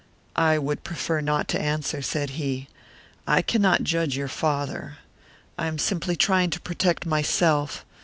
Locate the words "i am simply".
5.59-6.15